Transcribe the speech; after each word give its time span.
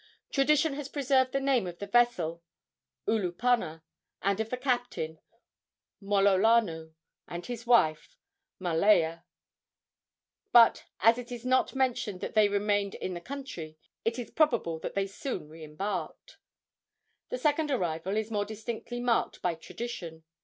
Tradition 0.31 0.73
has 0.73 0.89
preserved 0.89 1.31
the 1.31 1.39
name 1.39 1.67
of 1.67 1.77
the 1.77 1.85
vessel 1.85 2.41
(Ulupana) 3.07 3.83
and 4.23 4.39
of 4.39 4.49
the 4.49 4.57
captain 4.57 5.19
(Mololano) 6.01 6.95
and 7.27 7.45
his 7.45 7.67
wife 7.67 8.17
(Malaea); 8.59 9.23
but 10.51 10.85
as 11.01 11.19
it 11.19 11.31
is 11.31 11.45
not 11.45 11.75
mentioned 11.75 12.19
that 12.21 12.33
they 12.33 12.49
remained 12.49 12.95
in 12.95 13.13
the 13.13 13.21
country, 13.21 13.77
it 14.03 14.17
is 14.17 14.31
probable 14.31 14.79
that 14.79 14.95
they 14.95 15.05
soon 15.05 15.47
re 15.47 15.63
embarked. 15.63 16.39
The 17.29 17.37
second 17.37 17.69
arrival 17.69 18.17
is 18.17 18.31
more 18.31 18.43
distinctly 18.43 18.99
marked 18.99 19.39
by 19.43 19.53
tradition. 19.53 20.23